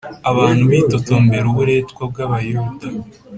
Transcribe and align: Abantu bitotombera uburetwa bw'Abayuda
Abantu 0.31 0.63
bitotombera 0.71 1.45
uburetwa 1.51 2.03
bw'Abayuda 2.11 2.87